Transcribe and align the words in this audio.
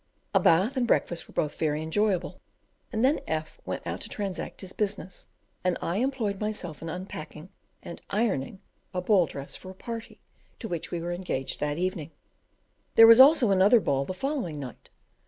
A 0.33 0.39
bath 0.39 0.75
and 0.77 0.87
breakfast 0.87 1.27
were 1.27 1.33
both 1.35 1.59
very 1.59 1.79
enjoyable, 1.83 2.41
and 2.91 3.05
then 3.05 3.19
F 3.27 3.61
went 3.67 3.85
out 3.85 4.01
to 4.01 4.09
transact 4.09 4.61
his 4.61 4.73
business, 4.73 5.27
and 5.63 5.77
I 5.79 5.97
employed 5.97 6.39
myself 6.39 6.81
in 6.81 6.89
unpacking 6.89 7.49
and 7.83 8.01
ironing 8.09 8.61
a 8.95 9.01
ball 9.03 9.27
dress 9.27 9.55
for 9.55 9.69
a 9.69 9.75
party, 9.75 10.19
to 10.57 10.67
which 10.67 10.89
we 10.89 11.01
were 11.01 11.11
engaged 11.13 11.59
that 11.59 11.77
evening. 11.77 12.09
There 12.95 13.05
was 13.05 13.19
also 13.19 13.51
another 13.51 13.79
ball 13.79 14.05
the 14.05 14.15
following 14.15 14.59
night. 14.59 14.89